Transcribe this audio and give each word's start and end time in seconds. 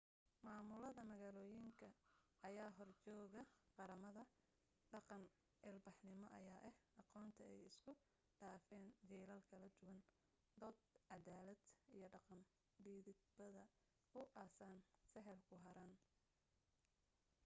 maamulada-magaaloyin 0.45 1.65
ayaa 2.47 2.69
horjeege 2.77 3.41
qaramada 3.77 4.23
dhaqan 4.93 5.23
ilbaxnimo 5.71 6.27
ayaa 6.39 6.59
ah 6.69 6.77
aqoonta 7.01 7.41
ay 7.51 7.57
isku 7.69 7.91
dhaafan 8.39 8.83
jiilal 9.09 9.41
kala 9.51 9.67
duwan 9.77 9.99
dood 10.61 10.77
cadaalada 11.07 11.65
iyo 11.95 12.07
dhaqan 12.15 12.41
dhidibada 12.83 13.63
u 14.19 14.21
aasano 14.43 14.81
sahal 15.11 15.37
ku 15.47 15.55
harin 15.65 15.93